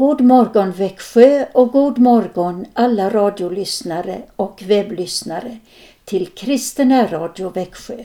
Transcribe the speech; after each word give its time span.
God 0.00 0.20
morgon 0.20 0.72
Växjö 0.72 1.46
och 1.52 1.72
god 1.72 1.98
morgon 1.98 2.66
alla 2.72 3.10
radiolyssnare 3.10 4.22
och 4.36 4.62
webblyssnare 4.66 5.58
till 6.04 6.26
Kristen 6.26 7.08
Radio 7.08 7.50
Växjö. 7.50 8.04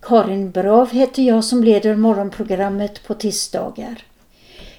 Karin 0.00 0.50
Brav 0.50 0.90
heter 0.90 1.22
jag 1.22 1.44
som 1.44 1.64
leder 1.64 1.96
morgonprogrammet 1.96 3.06
på 3.06 3.14
tisdagar. 3.14 4.02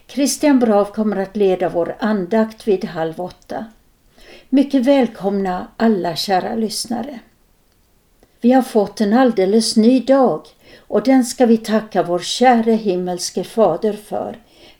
Christian 0.07 0.59
Brav 0.59 0.85
kommer 0.85 1.17
att 1.17 1.35
leda 1.35 1.69
vår 1.69 1.95
andakt 1.99 2.67
vid 2.67 2.85
halv 2.85 3.21
åtta. 3.21 3.65
Mycket 4.49 4.85
välkomna 4.85 5.67
alla 5.77 6.15
kära 6.15 6.55
lyssnare. 6.55 7.19
Vi 8.41 8.51
har 8.51 8.61
fått 8.61 9.01
en 9.01 9.13
alldeles 9.13 9.75
ny 9.75 9.99
dag 9.99 10.47
och 10.77 11.03
den 11.03 11.25
ska 11.25 11.45
vi 11.45 11.57
tacka 11.57 12.03
vår 12.03 12.19
käre 12.19 12.71
himmelske 12.71 13.43
Fader 13.43 13.93
för 13.93 14.37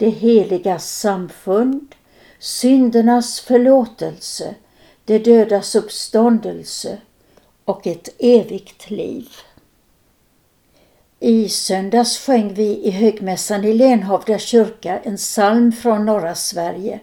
det 0.00 0.10
heliga 0.10 0.78
samfund, 0.78 1.94
syndernas 2.38 3.40
förlåtelse, 3.40 4.54
det 5.04 5.18
dödas 5.18 5.74
uppståndelse 5.74 6.98
och 7.64 7.86
ett 7.86 8.08
evigt 8.18 8.90
liv. 8.90 9.28
I 11.18 11.48
söndags 11.48 12.18
sjöng 12.18 12.54
vi 12.54 12.86
i 12.86 12.90
högmässan 12.90 13.64
i 13.64 13.74
Lenhovda 13.74 14.38
kyrka 14.38 14.98
en 14.98 15.16
psalm 15.16 15.72
från 15.72 16.06
norra 16.06 16.34
Sverige 16.34 17.00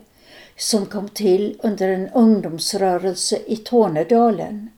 som 0.55 0.85
kom 0.85 1.09
till 1.09 1.59
under 1.63 1.89
en 1.89 2.09
ungdomsrörelse 2.09 3.39
i 3.45 3.57
Tornedalen. 3.57 4.69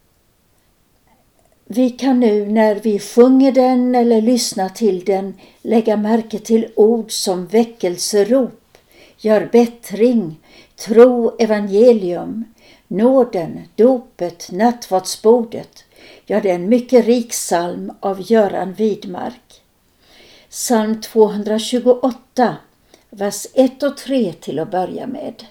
Vi 1.71 1.89
kan 1.89 2.19
nu 2.19 2.45
när 2.45 2.75
vi 2.75 2.99
sjunger 2.99 3.51
den 3.51 3.95
eller 3.95 4.21
lyssnar 4.21 4.69
till 4.69 5.03
den 5.05 5.33
lägga 5.61 5.97
märke 5.97 6.39
till 6.39 6.67
ord 6.75 7.11
som 7.11 7.45
väckelserop, 7.45 8.77
gör 9.17 9.49
bättring, 9.51 10.39
tro, 10.75 11.35
evangelium, 11.39 12.45
nåden, 12.87 13.59
dopet, 13.75 14.51
nattvardsbordet. 14.51 15.83
Ja, 16.25 16.39
det 16.39 16.49
är 16.49 16.55
en 16.55 16.69
mycket 16.69 17.05
rik 17.05 17.29
psalm 17.29 17.91
av 17.99 18.31
Göran 18.31 18.73
Widmark. 18.73 19.61
Psalm 20.49 21.01
228, 21.01 22.57
vers 23.09 23.47
1 23.53 23.83
och 23.83 23.97
3 23.97 24.33
till 24.33 24.59
att 24.59 24.71
börja 24.71 25.07
med. 25.07 25.45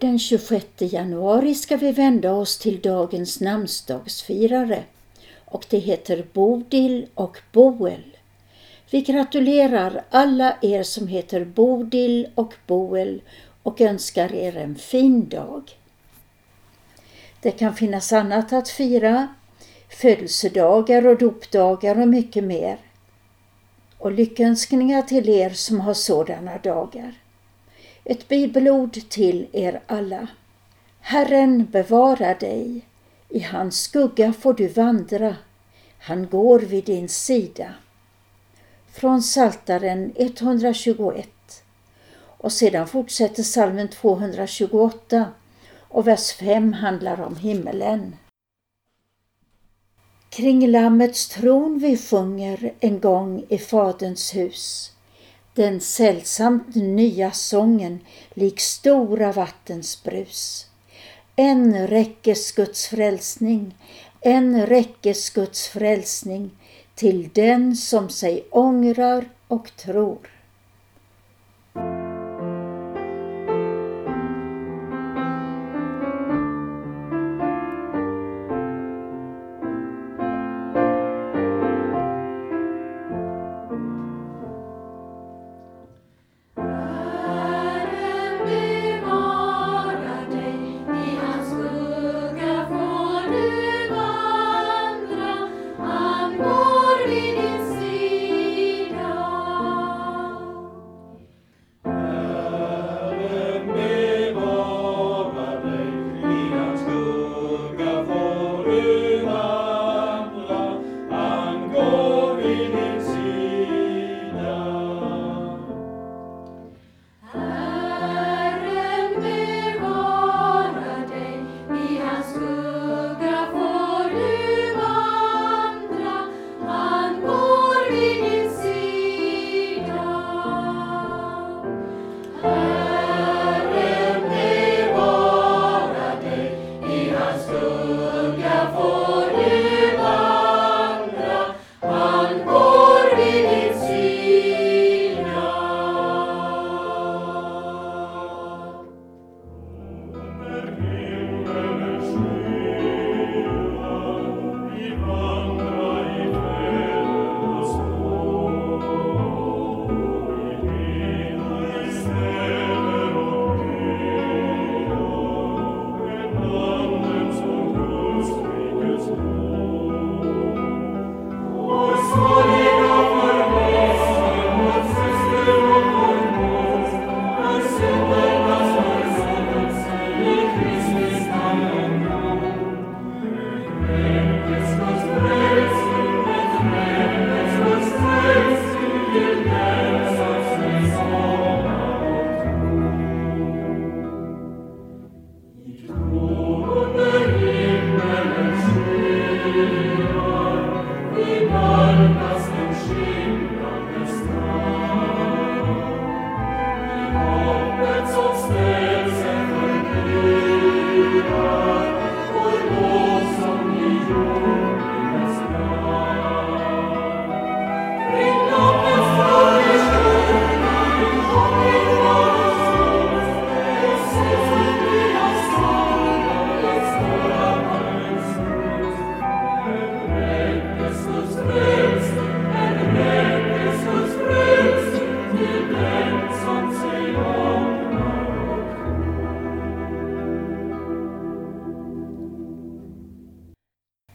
Den 0.00 0.18
26 0.18 0.66
januari 0.78 1.54
ska 1.54 1.76
vi 1.76 1.92
vända 1.92 2.32
oss 2.32 2.58
till 2.58 2.80
dagens 2.80 3.40
namnsdagsfirare 3.40 4.84
och 5.44 5.66
det 5.70 5.78
heter 5.78 6.26
Bodil 6.32 7.06
och 7.14 7.38
Boel. 7.52 8.16
Vi 8.90 9.00
gratulerar 9.00 10.04
alla 10.10 10.56
er 10.62 10.82
som 10.82 11.06
heter 11.06 11.44
Bodil 11.44 12.28
och 12.34 12.54
Boel 12.66 13.22
och 13.62 13.80
önskar 13.80 14.34
er 14.34 14.56
en 14.56 14.74
fin 14.76 15.28
dag. 15.28 15.62
Det 17.40 17.50
kan 17.50 17.74
finnas 17.74 18.12
annat 18.12 18.52
att 18.52 18.68
fira, 18.68 19.28
födelsedagar 19.88 21.06
och 21.06 21.18
dopdagar 21.18 22.00
och 22.00 22.08
mycket 22.08 22.44
mer. 22.44 22.78
Och 23.98 24.12
lyckönskningar 24.12 25.02
till 25.02 25.28
er 25.28 25.50
som 25.50 25.80
har 25.80 25.94
sådana 25.94 26.58
dagar. 26.58 27.14
Ett 28.10 28.28
bibelord 28.28 28.92
till 29.08 29.46
er 29.52 29.80
alla. 29.86 30.28
Herren 31.00 31.66
bevarar 31.70 32.34
dig. 32.34 32.86
I 33.28 33.40
hans 33.40 33.82
skugga 33.82 34.32
får 34.32 34.54
du 34.54 34.68
vandra. 34.68 35.36
Han 35.98 36.28
går 36.28 36.58
vid 36.58 36.84
din 36.84 37.08
sida. 37.08 37.74
Från 38.92 39.22
Saltaren 39.22 40.12
121. 40.16 41.28
Och 42.18 42.52
sedan 42.52 42.88
fortsätter 42.88 43.42
salmen 43.42 43.88
228 43.88 45.26
och 45.88 46.06
vers 46.06 46.32
5 46.32 46.72
handlar 46.72 47.20
om 47.20 47.36
himmelen. 47.36 48.16
Kring 50.30 50.66
Lammets 50.66 51.28
tron 51.28 51.78
vi 51.78 51.96
sjunger 51.96 52.74
en 52.80 53.00
gång 53.00 53.44
i 53.48 53.58
Faderns 53.58 54.34
hus. 54.34 54.92
Den 55.58 55.80
sällsamt 55.80 56.74
nya 56.74 57.30
sången 57.30 58.00
lik 58.34 58.60
stora 58.60 59.32
vattens 59.32 60.02
brus. 60.02 60.66
En 61.36 61.86
räckes 61.86 62.52
Guds 62.52 62.86
frälsning, 62.86 63.74
en 64.20 64.66
räckes 64.66 65.30
Guds 65.30 65.68
frälsning 65.68 66.50
till 66.94 67.30
den 67.32 67.76
som 67.76 68.08
sig 68.08 68.46
ångrar 68.50 69.24
och 69.48 69.76
tror. 69.76 70.18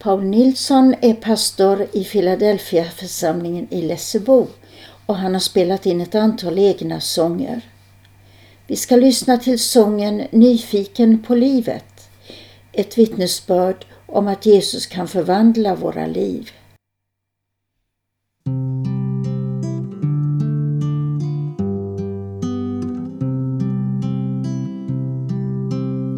Paul 0.04 0.24
Nilsson 0.24 0.96
är 1.02 1.14
pastor 1.14 1.88
i 1.94 2.04
Philadelphia-församlingen 2.04 3.68
i 3.70 3.82
Lessebo 3.82 4.48
och 5.06 5.16
han 5.16 5.34
har 5.34 5.40
spelat 5.40 5.86
in 5.86 6.02
ett 6.02 6.16
antal 6.16 6.60
egna 6.60 7.00
sånger. 7.00 7.62
Vi 8.68 8.76
ska 8.76 8.96
lyssna 8.96 9.38
till 9.38 9.60
sången 9.60 10.24
Nyfiken 10.32 11.24
på 11.24 11.36
livet, 11.36 12.10
ett 12.72 12.98
vittnesbörd 12.98 13.86
om 14.06 14.28
att 14.28 14.46
Jesus 14.46 14.86
kan 14.86 15.08
förvandla 15.08 15.76
våra 15.76 16.08
liv. 16.08 16.52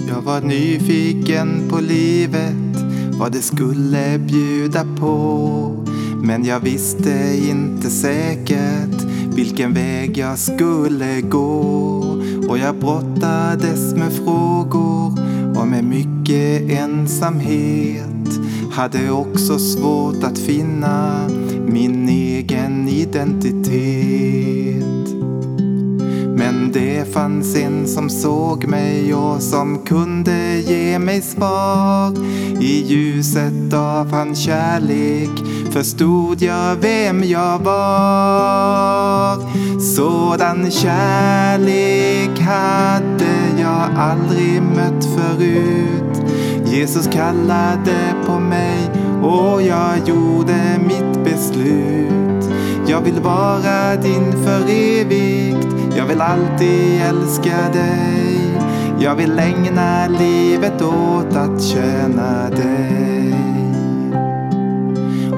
Jag 0.10 0.22
var 0.22 0.42
nyfiken 0.42 1.70
på 1.70 1.80
livet 1.80 2.65
vad 3.20 3.32
det 3.32 3.42
skulle 3.42 4.20
bjuda 4.20 4.86
på. 5.00 5.86
Men 6.22 6.46
jag 6.46 6.60
visste 6.60 7.40
inte 7.50 7.90
säkert 7.90 9.04
vilken 9.36 9.74
väg 9.74 10.18
jag 10.18 10.40
skulle 10.40 11.22
gå. 11.22 12.00
Och 12.50 12.58
jag 12.58 12.76
brottades 12.76 13.96
med 13.96 14.14
frågor 14.14 15.14
och 15.60 15.68
med 15.68 15.84
mycket 15.84 16.72
ensamhet. 16.72 18.06
Hade 18.72 19.12
också 19.12 19.60
svårt 19.60 20.24
att 20.24 20.38
finna 20.38 21.28
min 21.68 22.10
egen 22.10 22.90
identitet. 22.90 24.55
Det 26.75 27.13
fanns 27.13 27.55
en 27.55 27.88
som 27.88 28.10
såg 28.10 28.65
mig 28.65 29.13
och 29.13 29.41
som 29.41 29.77
kunde 29.86 30.58
ge 30.58 31.00
mig 31.00 31.22
svar. 31.22 32.13
I 32.62 32.84
ljuset 32.86 33.74
av 33.74 34.12
hans 34.12 34.39
kärlek 34.39 35.29
förstod 35.72 36.41
jag 36.41 36.75
vem 36.75 37.24
jag 37.24 37.60
var. 37.60 39.36
Sådan 39.79 40.72
kärlek 40.72 42.39
hade 42.39 43.36
jag 43.60 43.89
aldrig 43.98 44.62
mött 44.62 45.05
förut. 45.05 46.32
Jesus 46.65 47.08
kallade 47.08 48.13
på 48.25 48.39
mig 48.39 48.89
och 49.24 49.62
jag 49.62 50.08
gjorde 50.08 50.79
mitt 50.88 51.24
beslut. 51.24 52.05
Jag 52.88 53.01
vill 53.01 53.20
vara 53.20 53.96
din 53.96 54.32
för 54.32 54.62
evigt, 54.70 55.55
jag 55.96 56.06
vill 56.06 56.22
alltid 56.22 57.02
älska 57.02 57.70
dig. 57.74 58.62
Jag 59.00 59.16
vill 59.16 59.40
ägna 59.40 60.08
livet 60.08 60.82
åt 60.82 61.36
att 61.36 61.64
tjäna 61.64 62.50
dig. 62.50 63.36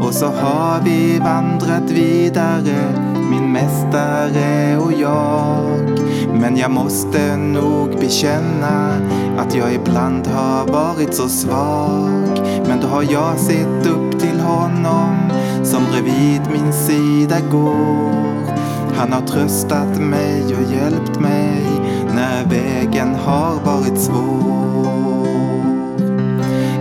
Och 0.02 0.14
så 0.14 0.26
har 0.26 0.82
vi 0.86 1.20
vandrat 1.20 1.92
vidare, 1.92 2.94
min 3.30 3.52
mästare 3.52 4.78
och 4.78 4.94
jag. 4.94 6.00
Men 6.34 6.58
jag 6.58 6.72
måste 6.72 7.38
nog 7.38 8.00
bekänna 8.00 8.94
att 9.38 9.56
jag 9.56 9.74
ibland 9.74 10.28
har 10.28 10.68
varit 10.68 11.14
så 11.14 11.30
svag. 11.30 12.40
Men 12.68 12.80
då 12.82 12.88
har 12.88 13.04
jag 13.04 13.38
sett 13.38 13.88
upp 13.88 14.20
till 14.20 14.40
honom 14.40 15.16
som 15.64 15.84
bredvid 15.92 16.42
min 16.52 16.74
sida 16.74 17.40
går. 17.52 18.27
Han 18.98 19.14
har 19.14 19.22
tröstat 19.22 20.00
mig 20.00 20.44
och 20.44 20.74
hjälpt 20.74 21.20
mig 21.20 21.64
när 22.16 22.46
vägen 22.46 23.16
har 23.16 23.56
varit 23.66 24.00
svår. 24.00 24.88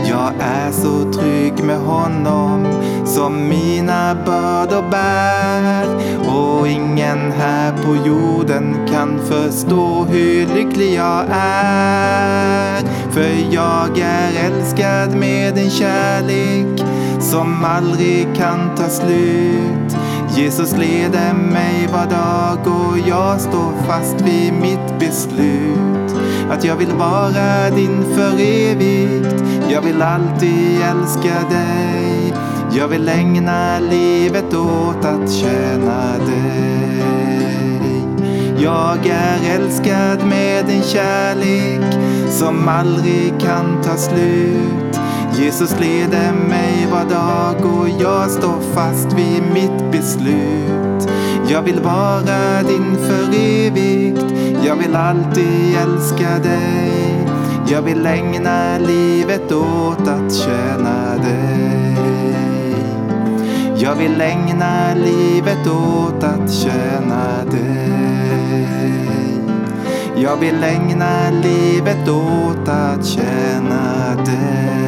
Jag 0.08 0.32
är 0.40 0.72
så 0.72 1.12
trygg 1.12 1.64
med 1.64 1.78
honom 1.78 2.66
som 3.04 3.48
mina 3.48 4.14
bördor 4.26 4.90
bär 4.90 5.86
och 6.28 6.68
ingen 6.68 7.32
här 7.32 7.72
på 7.72 7.96
jorden 8.08 8.76
kan 8.92 9.18
förstå 9.18 10.04
hur 10.04 10.46
lycklig 10.54 10.94
jag 10.94 11.24
är. 11.30 12.80
För 13.10 13.54
jag 13.54 13.98
är 13.98 14.46
älskad 14.46 15.16
med 15.16 15.58
en 15.58 15.70
kärlek 15.70 16.84
som 17.20 17.64
aldrig 17.64 18.26
kan 18.36 18.76
ta 18.76 18.88
slut. 18.88 19.96
Jesus 20.36 20.72
leder 20.76 21.32
mig 21.32 21.86
var 21.92 22.06
dag 22.06 22.66
och 22.66 22.98
jag 23.08 23.40
står 23.40 23.72
fast 23.86 24.20
vid 24.20 24.52
mitt 24.52 24.98
beslut. 24.98 26.14
Att 26.50 26.64
jag 26.64 26.76
vill 26.76 26.92
vara 26.92 27.70
din 27.70 28.04
för 28.14 28.40
evigt. 28.40 29.44
Jag 29.70 29.82
vill 29.82 30.02
alltid 30.02 30.80
älska 30.80 31.48
dig. 31.50 32.34
Jag 32.72 32.88
vill 32.88 33.08
ägna 33.08 33.78
livet 33.80 34.54
åt 34.54 35.04
att 35.04 35.32
tjäna 35.32 36.18
dig. 36.18 37.02
Jag 38.58 39.06
är 39.06 39.54
älskad 39.54 40.26
med 40.26 40.70
en 40.70 40.82
kärlek 40.82 41.98
som 42.30 42.68
aldrig 42.68 43.40
kan 43.40 43.82
ta 43.82 43.96
slut. 43.96 44.85
Jesus 45.38 45.80
leder 45.80 46.32
mig 46.48 46.86
var 46.90 47.04
dag 47.04 47.78
och 47.78 47.88
jag 47.88 48.30
står 48.30 48.60
fast 48.74 49.12
vid 49.12 49.42
mitt 49.52 49.92
beslut. 49.92 51.10
Jag 51.48 51.62
vill 51.62 51.80
vara 51.80 52.62
din 52.62 52.96
för 52.96 53.38
evigt. 53.38 54.24
Jag 54.64 54.76
vill 54.76 54.96
alltid 54.96 55.76
älska 55.76 56.38
dig. 56.38 57.26
Jag 57.68 57.82
vill 57.82 58.06
ägna 58.06 58.78
livet 58.78 59.52
åt 59.52 60.08
att 60.08 60.34
tjäna 60.34 61.16
dig. 61.16 61.96
Jag 63.76 63.94
vill 63.94 64.20
ägna 64.20 64.94
livet 64.94 65.66
åt 65.66 66.24
att 66.24 66.52
tjäna 66.52 67.44
dig. 67.50 67.96
Jag 70.16 70.36
vill 70.36 70.64
ägna 70.64 71.30
livet 71.30 72.08
åt 72.08 72.68
att 72.68 73.06
tjäna 73.06 74.14
dig. 74.24 74.85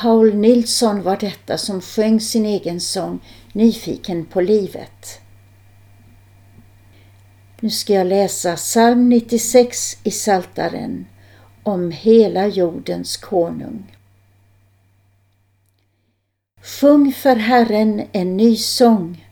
Paul 0.00 0.34
Nilsson 0.34 1.02
var 1.02 1.16
detta 1.16 1.58
som 1.58 1.80
sjöng 1.80 2.20
sin 2.20 2.46
egen 2.46 2.80
sång 2.80 3.20
Nyfiken 3.52 4.24
på 4.26 4.40
livet. 4.40 5.20
Nu 7.60 7.70
ska 7.70 7.92
jag 7.92 8.06
läsa 8.06 8.56
psalm 8.56 9.08
96 9.08 9.98
i 10.04 10.10
Saltaren 10.10 11.06
om 11.62 11.90
hela 11.90 12.46
jordens 12.46 13.16
konung. 13.16 13.96
Sjung 16.62 17.12
för 17.12 17.36
Herren 17.36 18.02
en 18.12 18.36
ny 18.36 18.56
sång. 18.56 19.26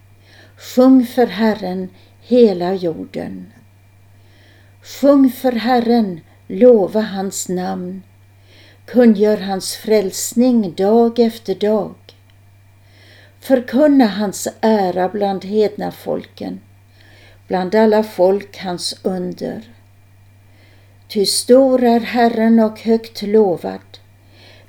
Sjung 0.57 1.07
för 1.07 1.27
Herren 1.27 1.89
hela 2.21 2.75
jorden. 2.75 3.53
Sjung 4.83 5.31
för 5.31 5.53
Herren, 5.53 6.21
lova 6.47 7.01
hans 7.01 7.49
namn. 7.49 8.03
Kungör 8.93 9.37
hans 9.37 9.77
frälsning 9.77 10.75
dag 10.75 11.19
efter 11.19 11.55
dag. 11.55 11.95
Förkunna 13.41 14.07
hans 14.07 14.49
ära 14.61 15.09
bland 15.09 15.45
hedna 15.45 15.93
folken, 15.93 16.61
bland 17.47 17.75
alla 17.75 18.03
folk 18.03 18.59
hans 18.59 19.01
under. 19.03 19.73
Ty 21.09 21.27
stor 21.27 21.85
är 21.85 22.01
Herren 22.01 22.61
och 22.61 22.81
högt 22.81 23.23
lovad, 23.23 23.99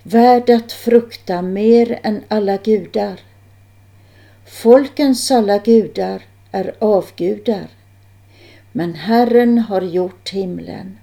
värd 0.04 0.50
att 0.50 0.72
frukta 0.72 1.42
mer 1.42 2.00
än 2.04 2.24
alla 2.28 2.58
gudar. 2.58 3.20
Folkens 4.46 5.32
alla 5.32 5.58
gudar 5.58 6.22
är 6.52 6.76
avgudar, 6.80 7.68
men 8.72 8.94
Herren 8.94 9.58
har 9.58 9.82
gjort 9.82 10.30
himlen. 10.30 10.98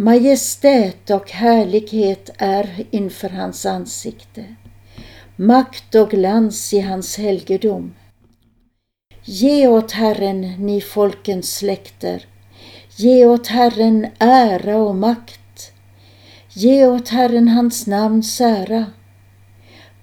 Majestät 0.00 1.10
och 1.10 1.30
härlighet 1.30 2.30
är 2.38 2.86
inför 2.90 3.28
hans 3.28 3.66
ansikte, 3.66 4.44
makt 5.36 5.94
och 5.94 6.10
glans 6.10 6.72
i 6.74 6.80
hans 6.80 7.18
helgedom. 7.18 7.94
Ge 9.24 9.68
åt 9.68 9.92
Herren, 9.92 10.40
ni 10.40 10.80
folkens 10.80 11.56
släkter, 11.56 12.26
ge 12.96 13.26
åt 13.26 13.46
Herren 13.46 14.06
ära 14.18 14.76
och 14.76 14.96
makt. 14.96 15.72
Ge 16.52 16.86
åt 16.86 17.08
Herren 17.08 17.48
hans 17.48 17.86
namns 17.86 18.40
ära. 18.40 18.86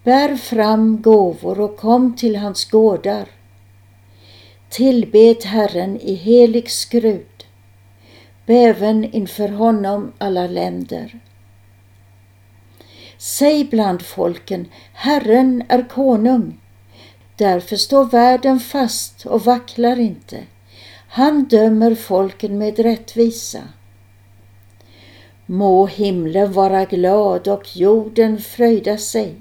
Bär 0.03 0.35
fram 0.35 1.01
gåvor 1.01 1.59
och 1.59 1.77
kom 1.77 2.15
till 2.15 2.35
hans 2.35 2.65
gårdar. 2.65 3.27
Tillbed 4.69 5.43
Herren 5.43 5.99
i 6.01 6.13
helig 6.13 6.71
skrud. 6.71 7.34
Bäven 8.45 9.03
inför 9.03 9.49
honom 9.49 10.11
alla 10.17 10.47
länder. 10.47 11.19
Säg 13.17 13.65
bland 13.65 14.01
folken, 14.01 14.67
Herren 14.93 15.63
är 15.69 15.89
konung. 15.89 16.59
Därför 17.35 17.75
står 17.75 18.05
världen 18.05 18.59
fast 18.59 19.25
och 19.25 19.45
vacklar 19.45 19.99
inte. 19.99 20.43
Han 21.07 21.43
dömer 21.43 21.95
folken 21.95 22.57
med 22.57 22.79
rättvisa. 22.79 23.61
Må 25.45 25.85
himlen 25.87 26.53
vara 26.53 26.85
glad 26.85 27.47
och 27.47 27.77
jorden 27.77 28.37
fröjda 28.37 28.97
sig. 28.97 29.35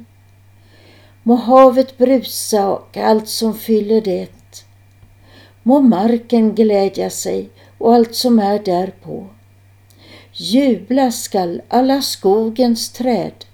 Må 1.22 1.34
havet 1.34 1.98
brusa 1.98 2.68
och 2.68 2.96
allt 2.96 3.28
som 3.28 3.54
fyller 3.54 4.00
det. 4.00 4.30
Må 5.62 5.80
marken 5.80 6.54
glädja 6.54 7.10
sig 7.10 7.50
och 7.84 7.94
allt 7.94 8.14
som 8.14 8.38
är 8.38 8.58
därpå. 8.58 9.26
Jubla 10.32 11.12
skall 11.12 11.62
alla 11.68 12.02
skogens 12.02 12.92
träd 12.92 13.44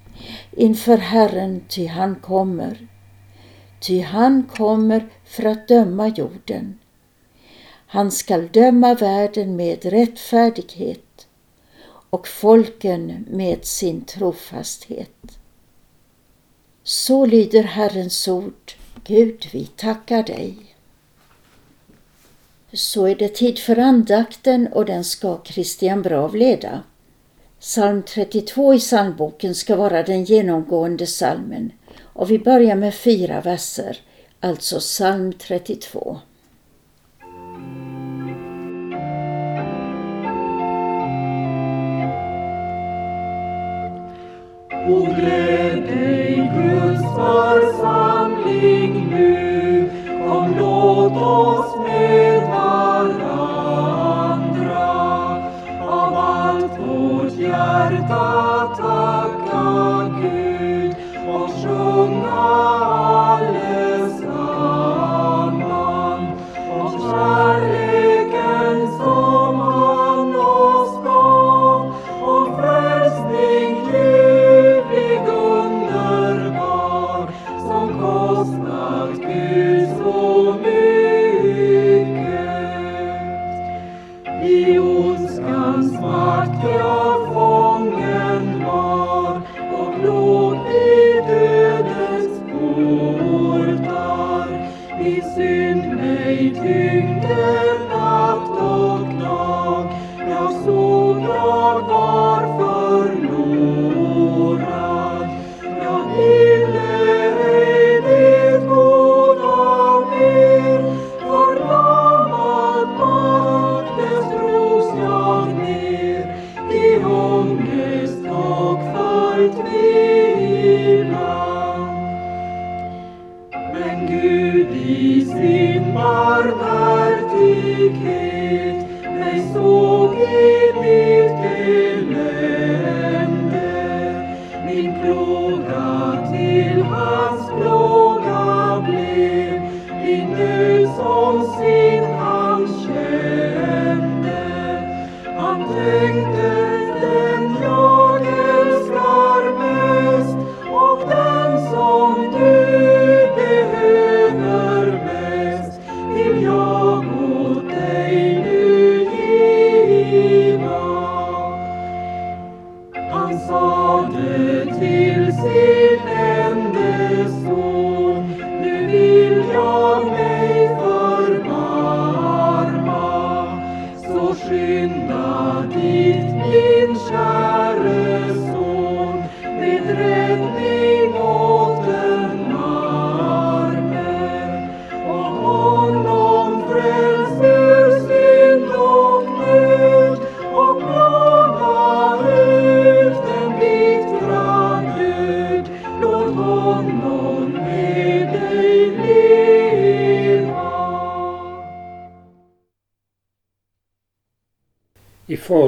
inför 0.56 0.96
Herren, 0.96 1.64
ty 1.68 1.86
han 1.86 2.14
kommer. 2.14 2.88
Ty 3.80 4.00
han 4.00 4.42
kommer 4.42 5.08
för 5.24 5.44
att 5.44 5.68
döma 5.68 6.08
jorden. 6.08 6.78
Han 7.86 8.10
skall 8.10 8.48
döma 8.48 8.94
världen 8.94 9.56
med 9.56 9.84
rättfärdighet 9.84 11.26
och 12.10 12.28
folken 12.28 13.26
med 13.30 13.64
sin 13.64 14.04
trofasthet. 14.04 15.38
Så 16.82 17.26
lyder 17.26 17.62
Herrens 17.62 18.28
ord. 18.28 18.72
Gud, 19.04 19.48
vi 19.52 19.66
tackar 19.66 20.22
dig. 20.22 20.56
Så 22.72 23.06
är 23.06 23.14
det 23.14 23.28
tid 23.28 23.58
för 23.58 23.78
andakten 23.78 24.68
och 24.72 24.84
den 24.84 25.04
ska 25.04 25.40
Christian 25.44 26.02
Brav 26.02 26.34
leda. 26.36 26.82
Psalm 27.60 28.02
32 28.02 28.74
i 28.74 28.78
psalmboken 28.78 29.54
ska 29.54 29.76
vara 29.76 30.02
den 30.02 30.24
genomgående 30.24 31.06
psalmen 31.06 31.72
och 32.02 32.30
vi 32.30 32.38
börjar 32.38 32.76
med 32.76 32.94
fyra 32.94 33.40
verser. 33.40 33.98
Alltså 34.40 34.78
psalm 34.78 35.32
32. 35.32 36.18
O 44.88 45.06
gläd 45.18 45.82
dig, 45.82 46.50
Guds 46.54 47.02
församling 47.14 49.10
nu, 49.10 49.90
kom 50.28 50.54
låt 50.58 51.12
oss 51.12 51.79
vårt 57.88 58.99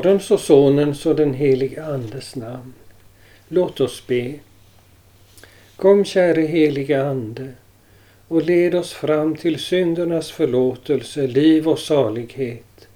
Faderns 0.03 0.31
och 0.31 0.41
Sonens 0.41 1.07
och 1.07 1.17
den 1.17 1.35
helige 1.35 1.85
Andes 1.85 2.37
namn. 2.37 2.73
Låt 3.49 3.81
oss 3.81 4.07
be. 4.07 4.35
Kom 5.77 6.05
käre 6.05 6.41
helige 6.41 7.05
Ande 7.05 7.49
och 8.29 8.43
led 8.43 8.75
oss 8.75 8.93
fram 8.93 9.37
till 9.37 9.59
syndernas 9.59 10.31
förlåtelse, 10.31 11.27
liv 11.27 11.69
och 11.69 11.79
salighet. 11.79 12.89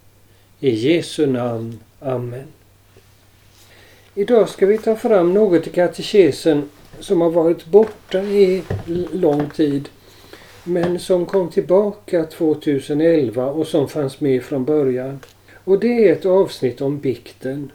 I 0.61 0.71
Jesu 0.71 1.27
namn. 1.27 1.81
Amen. 2.01 2.47
Idag 4.14 4.49
ska 4.49 4.66
vi 4.66 4.79
ta 4.79 4.97
fram 4.97 5.35
något 5.35 5.66
i 5.66 5.71
katekesen 5.71 6.69
som 7.01 7.21
har 7.21 7.31
varit 7.31 7.66
borta 7.66 8.23
i 8.23 8.62
lång 9.12 9.51
tid 9.51 9.88
men 10.64 10.99
som 10.99 11.27
kom 11.27 11.51
tillbaka 11.51 12.25
2011 12.25 13.47
och 13.47 13.66
som 13.66 13.88
fanns 13.88 14.21
med 14.21 14.42
från 14.42 14.64
början. 14.64 15.21
Och 15.66 15.81
det 15.81 16.09
är 16.09 16.12
ett 16.12 16.26
avsnitt 16.26 16.81
om 16.81 16.98
bikten. 16.98 17.72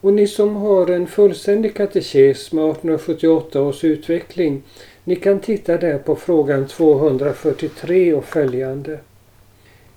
Och 0.00 0.12
ni 0.12 0.26
som 0.26 0.56
har 0.56 0.86
en 0.86 1.06
fullständig 1.06 1.74
katekes 1.74 2.52
med 2.52 2.64
1878 2.64 3.62
års 3.62 3.84
utveckling, 3.84 4.62
ni 5.04 5.16
kan 5.16 5.40
titta 5.40 5.76
där 5.76 5.98
på 5.98 6.16
frågan 6.16 6.66
243 6.66 8.14
och 8.14 8.24
följande. 8.24 8.98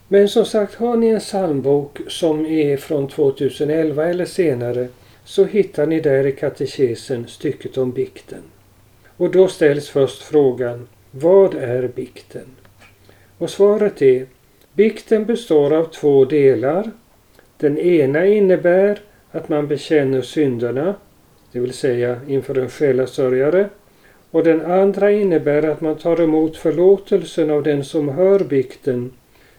Men 0.08 0.30
som 0.30 0.46
sagt, 0.46 0.76
har 0.76 0.98
ni 0.98 1.08
en 1.08 1.20
psalmbok 1.20 2.00
som 2.08 2.46
är 2.46 2.78
från 2.78 3.08
2011 3.08 4.06
eller 4.06 4.26
senare 4.26 4.88
så 5.26 5.46
hittar 5.46 5.86
ni 5.86 6.00
där 6.00 6.28
i 6.28 6.32
katekesen 6.32 7.28
stycket 7.28 7.78
om 7.78 7.92
bikten. 7.92 8.42
Och 9.18 9.32
då 9.32 9.48
ställs 9.48 9.90
först 9.90 10.22
frågan, 10.22 10.88
vad 11.12 11.56
är 11.56 11.88
bikten? 11.88 12.46
Och 13.38 13.50
svaret 13.50 14.02
är, 14.02 14.26
bikten 14.74 15.26
består 15.26 15.74
av 15.74 15.86
två 15.86 16.26
delar. 16.26 16.92
Den 17.58 17.78
ena 17.78 18.26
innebär 18.26 19.00
att 19.32 19.50
man 19.50 19.68
bekänner 19.68 20.22
synderna, 20.22 20.96
det 21.52 21.60
vill 21.60 21.74
säga 21.74 22.20
inför 22.28 22.58
en 22.58 22.70
själasörjare. 22.70 23.70
Och 24.32 24.44
den 24.44 24.66
andra 24.66 25.12
innebär 25.12 25.64
att 25.64 25.82
man 25.82 25.96
tar 25.96 26.22
emot 26.22 26.58
förlåtelsen 26.58 27.52
av 27.52 27.64
den 27.64 27.84
som 27.84 28.10
hör 28.10 28.40
bikten 28.40 29.12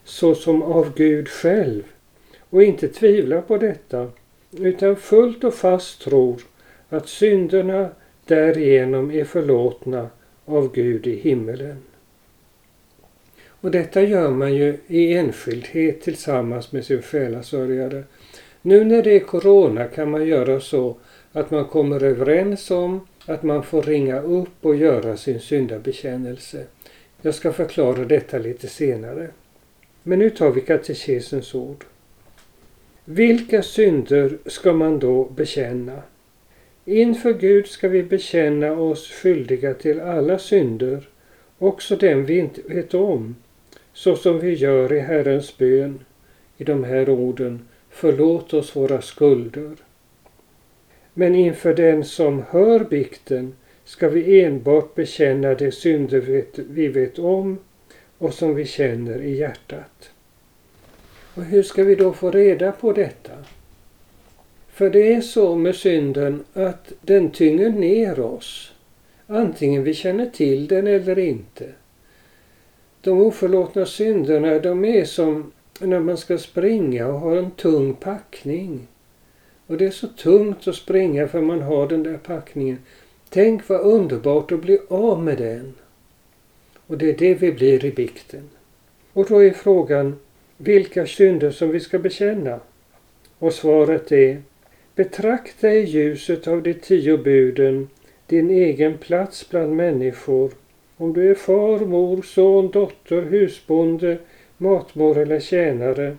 såsom 0.05 0.63
av 0.63 0.95
Gud 0.97 1.29
själv 1.29 1.83
och 2.51 2.63
inte 2.63 2.89
tvivlar 2.89 3.41
på 3.41 3.57
detta 3.57 4.11
utan 4.59 4.97
fullt 4.97 5.45
och 5.45 5.55
fast 5.55 6.01
tror 6.01 6.41
att 6.89 7.09
synderna 7.09 7.89
därigenom 8.27 9.11
är 9.11 9.25
förlåtna 9.25 10.09
av 10.45 10.73
Gud 10.73 11.07
i 11.07 11.17
himmelen. 11.17 11.77
Och 13.67 13.73
detta 13.73 14.03
gör 14.03 14.31
man 14.31 14.55
ju 14.55 14.79
i 14.87 15.15
enskildhet 15.15 16.01
tillsammans 16.01 16.73
med 16.73 16.85
sin 16.85 17.03
själasörjare. 17.03 18.05
Nu 18.63 18.85
när 18.85 19.03
det 19.03 19.17
är 19.17 19.21
Corona 19.21 19.85
kan 19.85 20.11
man 20.11 20.27
göra 20.27 20.61
så 20.61 20.97
att 21.33 21.51
man 21.51 21.65
kommer 21.65 22.05
överens 22.05 22.71
om 22.71 23.01
att 23.27 23.43
man 23.43 23.63
får 23.63 23.83
ringa 23.83 24.21
upp 24.21 24.55
och 24.61 24.77
göra 24.77 25.17
sin 25.17 25.41
syndabekännelse. 25.41 26.65
Jag 27.23 27.35
ska 27.35 27.53
förklara 27.53 28.05
detta 28.05 28.39
lite 28.39 28.67
senare. 28.67 29.29
Men 30.03 30.19
nu 30.19 30.31
tar 30.31 30.51
vi 30.51 30.61
katekesens 30.61 31.55
ord. 31.55 31.85
Vilka 33.05 33.63
synder 33.63 34.39
ska 34.47 34.73
man 34.73 34.99
då 34.99 35.25
bekänna? 35.25 36.03
Inför 36.85 37.33
Gud 37.33 37.67
ska 37.67 37.89
vi 37.89 38.03
bekänna 38.03 38.73
oss 38.73 39.11
skyldiga 39.11 39.75
till 39.75 40.01
alla 40.01 40.39
synder, 40.39 41.09
också 41.59 41.97
den 41.97 42.25
vi 42.25 42.39
inte 42.39 42.61
vet 42.65 42.95
om, 42.95 43.35
så 43.97 44.17
som 44.17 44.41
vi 44.41 44.55
gör 44.55 44.93
i 44.93 45.01
Herrens 45.01 45.59
bön, 45.59 46.05
i 46.57 46.65
de 46.65 46.85
här 46.85 47.11
orden, 47.11 47.69
förlåt 47.91 48.55
oss 48.55 48.77
våra 48.77 49.03
skulder. 49.03 49.77
Men 51.15 51.35
inför 51.35 51.75
den 51.75 52.05
som 52.05 52.43
hör 52.51 52.85
bikten 52.85 53.55
ska 53.85 54.09
vi 54.09 54.43
enbart 54.43 54.95
bekänna 54.95 55.55
de 55.55 55.73
synder 55.73 56.45
vi 56.57 56.89
vet 56.89 57.19
om 57.19 57.59
och 58.19 58.35
som 58.35 58.55
vi 58.55 58.65
känner 58.65 59.23
i 59.23 59.37
hjärtat. 59.37 60.11
Och 61.35 61.45
hur 61.45 61.63
ska 61.63 61.85
vi 61.85 61.95
då 61.95 62.13
få 62.13 62.31
reda 62.31 62.73
på 62.73 62.93
detta? 62.93 63.33
För 64.69 64.91
det 64.91 65.15
är 65.15 65.21
så 65.21 65.55
med 65.55 65.75
synden 65.75 66.45
att 66.53 66.93
den 67.01 67.31
tynger 67.31 67.71
ner 67.71 68.21
oss, 68.21 68.73
antingen 69.27 69.85
vi 69.85 69.95
känner 69.95 70.27
till 70.27 70.67
den 70.67 70.87
eller 70.87 71.19
inte. 71.19 71.67
De 73.07 73.21
oförlåtna 73.21 73.87
synderna 73.87 74.59
de 74.59 74.85
är 74.85 75.05
som 75.05 75.53
när 75.81 76.01
man 76.01 76.17
ska 76.17 76.39
springa 76.39 77.07
och 77.07 77.21
har 77.21 77.37
en 77.37 77.51
tung 77.51 77.95
packning. 77.95 78.87
Och 79.67 79.77
det 79.77 79.87
är 79.87 79.91
så 79.91 80.07
tungt 80.09 80.69
att 80.69 80.75
springa 80.75 81.29
för 81.29 81.41
man 81.41 81.63
har 81.63 81.89
den 81.89 82.03
där 82.03 82.17
packningen. 82.17 82.79
Tänk 83.29 83.69
vad 83.69 83.81
underbart 83.81 84.53
att 84.53 84.61
bli 84.61 84.79
av 84.89 85.23
med 85.23 85.39
den. 85.39 85.75
Och 86.87 86.99
det 86.99 87.11
är 87.11 87.19
det 87.19 87.35
vi 87.35 87.53
blir 87.53 87.85
i 87.85 87.91
bikten. 87.91 88.51
Och 89.13 89.27
då 89.29 89.43
är 89.45 89.51
frågan 89.51 90.17
vilka 90.57 91.07
synder 91.07 91.51
som 91.51 91.71
vi 91.71 91.81
ska 91.81 91.99
bekänna. 91.99 92.61
Och 93.39 93.53
svaret 93.53 94.13
är 94.13 94.43
Betrakta 94.95 95.73
i 95.73 95.85
ljuset 95.85 96.49
av 96.49 96.63
de 96.63 96.75
tio 96.75 97.19
buden 97.19 97.89
din 98.27 98.51
egen 98.51 98.99
plats 98.99 99.51
bland 99.51 99.77
människor. 99.77 100.51
Om 100.97 101.13
du 101.13 101.31
är 101.31 101.35
far, 101.35 101.79
mor, 101.79 102.23
son, 102.23 102.71
dotter, 102.71 103.23
husbonde, 103.23 104.19
matmor 104.57 105.19
eller 105.19 105.41
tjänare. 105.41 106.17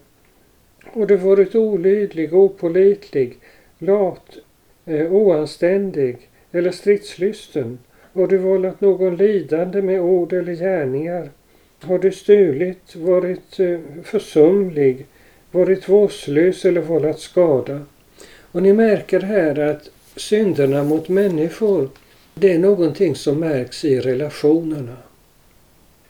Och 0.93 1.07
du 1.07 1.15
varit 1.15 1.55
olydlig, 1.55 2.33
opolitlig, 2.33 3.37
lat, 3.79 4.37
eh, 4.85 5.13
oanständig 5.13 6.29
eller 6.51 6.71
stridslysten 6.71 7.77
har 8.17 8.27
du 8.27 8.37
vållat 8.37 8.81
någon 8.81 9.15
lidande 9.15 9.81
med 9.81 10.01
ord 10.01 10.33
eller 10.33 10.53
gärningar? 10.53 11.29
Har 11.81 11.99
du 11.99 12.11
stulit, 12.11 12.95
varit 12.95 13.59
eh, 13.59 13.79
försumlig, 14.03 15.05
varit 15.51 15.89
vårdslös 15.89 16.65
eller 16.65 16.81
vållat 16.81 17.19
skada? 17.19 17.81
Och 18.51 18.63
ni 18.63 18.73
märker 18.73 19.19
här 19.19 19.59
att 19.59 19.89
synderna 20.15 20.83
mot 20.83 21.09
människor, 21.09 21.89
det 22.39 22.53
är 22.53 22.59
någonting 22.59 23.15
som 23.15 23.39
märks 23.39 23.85
i 23.85 23.99
relationerna. 23.99 24.97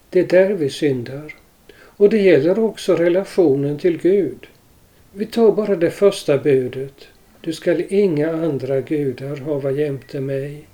Det 0.09 0.19
är 0.19 0.27
där 0.27 0.53
vi 0.53 0.69
syndar. 0.69 1.35
Och 1.79 2.09
det 2.09 2.17
gäller 2.17 2.59
också 2.59 2.95
relationen 2.95 3.77
till 3.77 3.97
Gud. 3.97 4.47
Vi 5.13 5.25
tar 5.25 5.51
bara 5.51 5.75
det 5.75 5.91
första 5.91 6.37
budet. 6.37 7.07
Du 7.41 7.53
skall 7.53 7.83
inga 7.89 8.31
andra 8.31 8.81
gudar 8.81 9.35
hava 9.35 9.71
jämte 9.71 10.19
mig. 10.19 10.67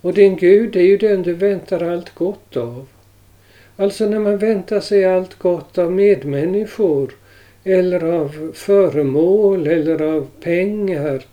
Och 0.00 0.14
din 0.14 0.36
Gud 0.36 0.76
är 0.76 0.82
ju 0.82 0.96
den 0.96 1.22
du 1.22 1.32
väntar 1.32 1.82
allt 1.82 2.14
gott 2.14 2.56
av. 2.56 2.86
Alltså 3.76 4.06
när 4.06 4.18
man 4.18 4.38
väntar 4.38 4.80
sig 4.80 5.04
allt 5.04 5.38
gott 5.38 5.78
av 5.78 5.92
medmänniskor 5.92 7.12
eller 7.64 8.04
av 8.04 8.52
föremål 8.54 9.66
eller 9.66 10.02
av 10.02 10.28
pengar 10.40 11.24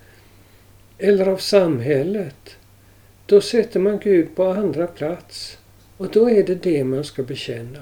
eller 0.98 1.28
av 1.28 1.38
samhället. 1.38 2.58
Då 3.32 3.42
sätter 3.42 3.80
man 3.80 4.00
Gud 4.04 4.36
på 4.36 4.44
andra 4.44 4.88
plats 4.88 5.58
och 5.98 6.08
då 6.12 6.30
är 6.30 6.44
det 6.44 6.56
det 6.56 6.84
man 6.84 7.04
ska 7.04 7.24
bekänna. 7.24 7.80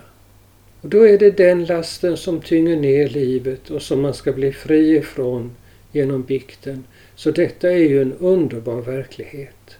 Och 0.81 0.89
då 0.89 1.07
är 1.07 1.17
det 1.17 1.37
den 1.37 1.65
lasten 1.65 2.17
som 2.17 2.41
tynger 2.41 2.75
ner 2.75 3.09
livet 3.09 3.69
och 3.69 3.81
som 3.81 4.01
man 4.01 4.13
ska 4.13 4.31
bli 4.31 4.51
fri 4.51 4.97
ifrån 4.97 5.51
genom 5.91 6.23
bikten. 6.23 6.83
Så 7.15 7.31
detta 7.31 7.69
är 7.71 7.77
ju 7.77 8.01
en 8.01 8.13
underbar 8.13 8.81
verklighet. 8.81 9.77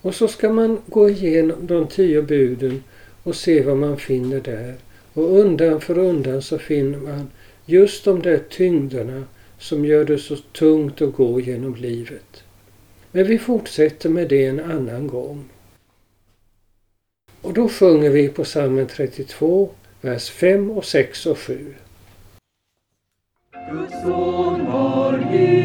Och 0.00 0.14
så 0.14 0.28
ska 0.28 0.52
man 0.52 0.78
gå 0.86 1.10
igenom 1.10 1.66
de 1.66 1.86
tio 1.86 2.22
buden 2.22 2.82
och 3.22 3.36
se 3.36 3.62
vad 3.62 3.76
man 3.76 3.96
finner 3.96 4.40
där. 4.40 4.74
Och 5.12 5.38
undan 5.38 5.80
för 5.80 5.98
undan 5.98 6.42
så 6.42 6.58
finner 6.58 6.98
man 6.98 7.30
just 7.66 8.04
de 8.04 8.22
där 8.22 8.40
tyngderna 8.50 9.24
som 9.58 9.84
gör 9.84 10.04
det 10.04 10.18
så 10.18 10.36
tungt 10.36 11.02
att 11.02 11.14
gå 11.14 11.40
genom 11.40 11.74
livet. 11.74 12.44
Men 13.12 13.26
vi 13.26 13.38
fortsätter 13.38 14.08
med 14.08 14.28
det 14.28 14.46
en 14.46 14.60
annan 14.60 15.06
gång. 15.06 15.44
Och 17.42 17.54
då 17.54 17.68
sjunger 17.68 18.10
vi 18.10 18.28
på 18.28 18.44
psalmen 18.44 18.86
32, 18.86 19.70
vers 20.00 20.30
5 20.30 20.70
och 20.70 20.84
6 20.84 21.26
och 21.26 21.38
7. 21.38 21.74
Guds 23.70 24.02
son 24.02 24.66
var 24.66 25.28
Gud 25.32 25.59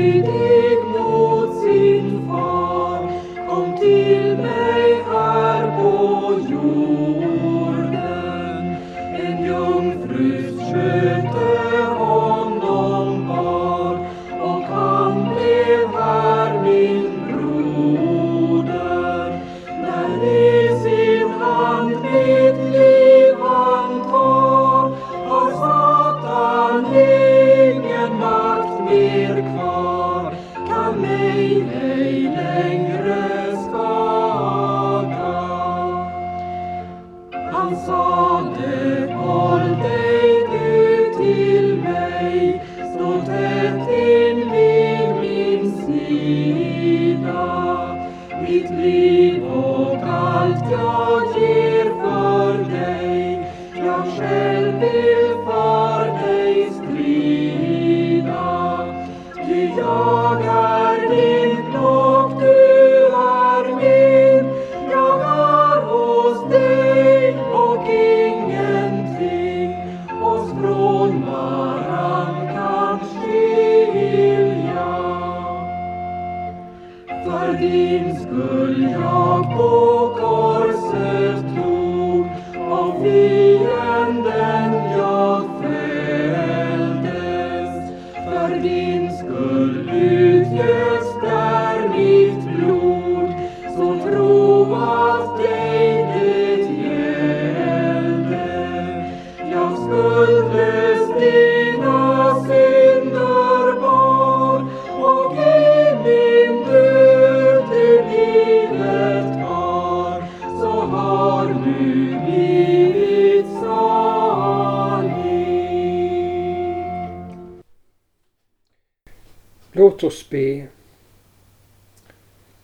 oss 120.06 120.30
be. 120.30 120.68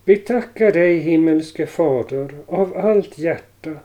Vi 0.05 0.15
tackar 0.15 0.71
dig 0.71 0.97
himmelske 0.97 1.65
Fader 1.65 2.29
av 2.47 2.77
allt 2.77 3.17
hjärta 3.17 3.75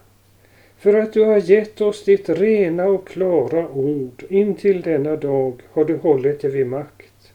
för 0.79 0.95
att 0.95 1.13
du 1.13 1.25
har 1.25 1.39
gett 1.39 1.81
oss 1.81 2.05
ditt 2.05 2.29
rena 2.29 2.85
och 2.85 3.09
klara 3.09 3.69
ord. 3.69 4.25
Intill 4.29 4.83
denna 4.83 5.17
dag 5.17 5.63
har 5.73 5.85
du 5.85 5.97
hållit 5.97 6.41
det 6.41 6.49
vid 6.49 6.67
makt. 6.67 7.33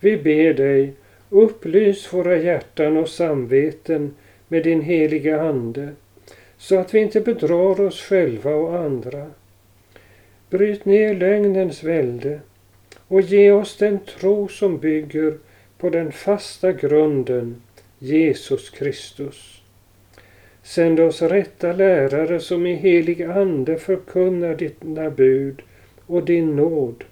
Vi 0.00 0.16
ber 0.16 0.54
dig, 0.54 0.92
upplys 1.30 2.12
våra 2.12 2.36
hjärtan 2.36 2.96
och 2.96 3.08
samveten 3.08 4.14
med 4.48 4.62
din 4.64 4.80
heliga 4.80 5.42
Ande 5.42 5.88
så 6.58 6.78
att 6.78 6.94
vi 6.94 6.98
inte 6.98 7.20
bedrar 7.20 7.80
oss 7.80 8.00
själva 8.00 8.54
och 8.54 8.78
andra. 8.78 9.30
Bryt 10.50 10.84
ner 10.84 11.14
lögnens 11.14 11.84
välde 11.84 12.40
och 13.12 13.20
ge 13.20 13.52
oss 13.52 13.76
den 13.76 13.98
tro 13.98 14.48
som 14.48 14.78
bygger 14.78 15.38
på 15.78 15.90
den 15.90 16.12
fasta 16.12 16.72
grunden 16.72 17.62
Jesus 17.98 18.70
Kristus. 18.70 19.62
Sänd 20.62 21.00
oss 21.00 21.22
rätta 21.22 21.72
lärare 21.72 22.40
som 22.40 22.66
i 22.66 22.74
helig 22.74 23.22
ande 23.22 23.78
förkunnar 23.78 24.54
dina 24.54 25.10
bud 25.10 25.62
och 26.06 26.24
din 26.24 26.56
nåd, 26.56 27.04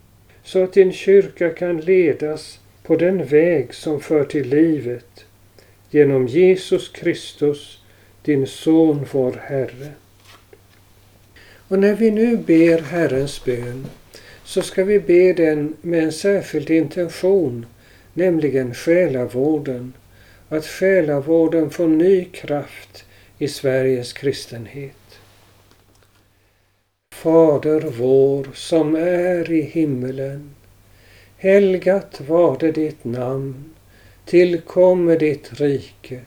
så 0.42 0.64
att 0.64 0.72
din 0.72 0.92
kyrka 0.92 1.50
kan 1.50 1.80
ledas 1.80 2.60
på 2.82 2.96
den 2.96 3.24
väg 3.24 3.74
som 3.74 4.00
för 4.00 4.24
till 4.24 4.48
livet, 4.48 5.24
genom 5.90 6.26
Jesus 6.26 6.88
Kristus, 6.88 7.84
din 8.22 8.46
Son, 8.46 9.06
vår 9.12 9.32
Herre. 9.32 9.92
Och 11.68 11.78
när 11.78 11.94
vi 11.94 12.10
nu 12.10 12.36
ber 12.36 12.78
Herrens 12.78 13.44
bön 13.44 13.86
så 14.50 14.62
ska 14.62 14.84
vi 14.84 15.00
be 15.00 15.32
den 15.32 15.76
med 15.80 16.04
en 16.04 16.12
särskild 16.12 16.70
intention, 16.70 17.66
nämligen 18.14 18.74
själavården. 18.74 19.92
Att 20.48 20.66
själavården 20.66 21.70
får 21.70 21.86
ny 21.86 22.24
kraft 22.24 23.04
i 23.38 23.48
Sveriges 23.48 24.12
kristenhet. 24.12 25.20
Fader 27.14 27.80
vår 27.80 28.48
som 28.54 28.94
är 28.94 29.50
i 29.50 29.62
himmelen. 29.62 30.54
Helgat 31.36 32.20
varde 32.20 32.72
ditt 32.72 33.04
namn. 33.04 33.74
Tillkomme 34.24 35.16
ditt 35.16 35.60
rike. 35.60 36.20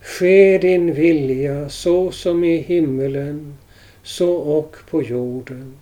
Ske 0.00 0.58
din 0.58 0.94
vilja 0.94 1.68
så 1.68 2.10
som 2.10 2.44
i 2.44 2.56
himmelen, 2.56 3.58
så 4.02 4.34
och 4.34 4.76
på 4.90 5.02
jorden. 5.02 5.81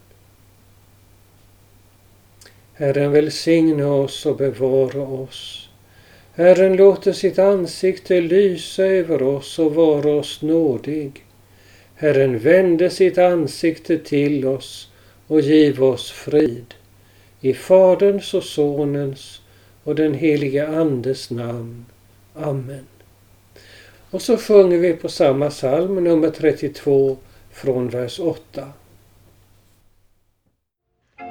Herren 2.81 3.11
välsigne 3.11 3.83
oss 3.83 4.25
och 4.25 4.35
bevara 4.35 5.01
oss. 5.01 5.69
Herren 6.33 6.75
låter 6.75 7.13
sitt 7.13 7.39
ansikte 7.39 8.21
lysa 8.21 8.83
över 8.83 9.23
oss 9.23 9.59
och 9.59 9.75
vara 9.75 10.11
oss 10.11 10.41
nådig. 10.41 11.25
Herren 11.95 12.39
vände 12.39 12.89
sitt 12.89 13.17
ansikte 13.17 13.97
till 13.97 14.45
oss 14.45 14.91
och 15.27 15.41
giv 15.41 15.83
oss 15.83 16.11
frid. 16.11 16.73
I 17.41 17.53
Faderns 17.53 18.33
och 18.33 18.43
Sonens 18.43 19.41
och 19.83 19.95
den 19.95 20.13
helige 20.13 20.67
Andes 20.67 21.29
namn. 21.29 21.85
Amen. 22.35 22.87
Och 24.09 24.21
så 24.21 24.37
sjunger 24.37 24.77
vi 24.77 24.93
på 24.93 25.09
samma 25.09 25.49
psalm, 25.49 26.03
nummer 26.03 26.29
32, 26.29 27.17
från 27.51 27.89
vers 27.89 28.19
8. 28.19 28.67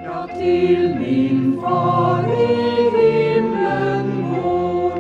Ja, 0.05 0.29
till 0.39 0.95
min 1.01 1.61
far 1.63 2.25
i 2.33 2.91
himlen 2.99 4.25
går 4.35 4.93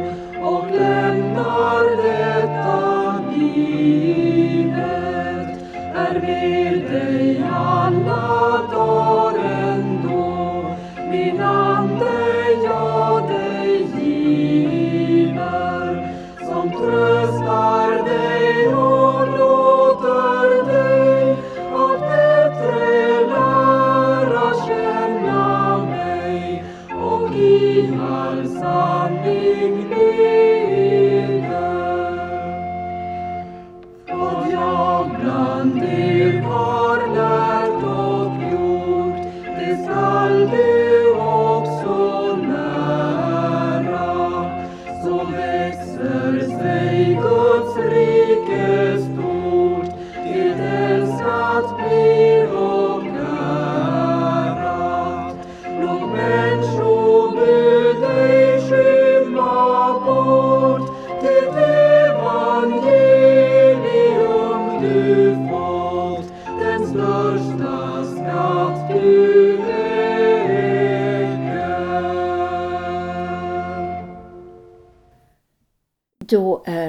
och 0.46 0.66
lämnar 0.70 1.84
detta 2.02 3.24
livet. 3.36 4.78
Är 5.94 6.20
med 6.20 6.74
dig 6.92 7.44
alla 7.52 8.68
dagar 8.72 9.38
ändå. 9.44 10.76
Min 11.10 11.40
ande 11.40 12.50
jag 12.64 13.28
dig 13.28 13.86
giver 14.02 15.46
som 16.38 16.70
tröstar 16.70 17.19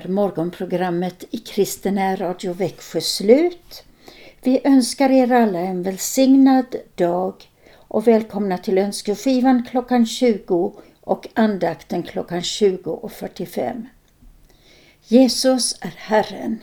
är 0.05 0.07
morgonprogrammet 0.07 1.23
i 1.31 1.37
Kristen 1.37 2.17
Radio 2.17 2.53
Växjö 2.53 3.01
slut. 3.01 3.83
Vi 4.43 4.61
önskar 4.63 5.09
er 5.09 5.31
alla 5.31 5.59
en 5.59 5.83
välsignad 5.83 6.75
dag 6.95 7.33
och 7.73 8.07
välkomna 8.07 8.57
till 8.57 8.77
önskeskivan 8.77 9.65
klockan 9.71 10.05
20 10.05 10.75
och 11.01 11.27
andakten 11.33 12.03
klockan 12.03 12.39
20.45. 12.39 13.85
Jesus 15.07 15.75
är 15.81 15.93
Herren. 15.97 16.59